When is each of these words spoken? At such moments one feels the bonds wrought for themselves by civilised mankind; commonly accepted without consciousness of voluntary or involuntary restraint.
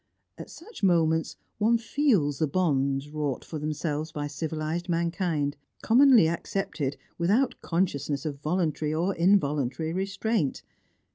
At 0.39 0.49
such 0.49 0.81
moments 0.81 1.35
one 1.59 1.77
feels 1.77 2.39
the 2.39 2.47
bonds 2.47 3.11
wrought 3.11 3.45
for 3.45 3.59
themselves 3.59 4.11
by 4.11 4.25
civilised 4.25 4.89
mankind; 4.89 5.57
commonly 5.83 6.27
accepted 6.27 6.97
without 7.19 7.61
consciousness 7.61 8.25
of 8.25 8.39
voluntary 8.39 8.95
or 8.95 9.13
involuntary 9.13 9.93
restraint. 9.93 10.63